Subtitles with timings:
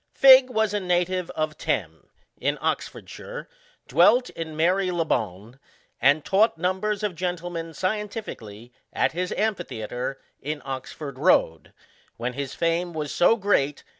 [0.15, 3.47] Figg was a native of Thame, in Oxford shire,
[3.87, 5.59] dwelt in Mary le bonne,
[6.01, 11.71] and taught numbers of gentlemen scientifically, at his amphitheatre, in Oxford road,*
[12.17, 13.83] when his feme was so great.